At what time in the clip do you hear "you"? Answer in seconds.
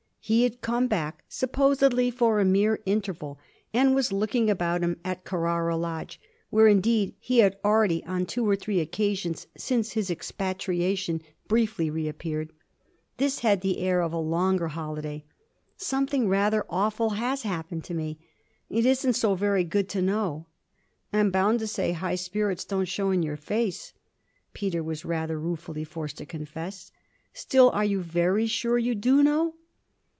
27.83-28.01, 28.77-28.93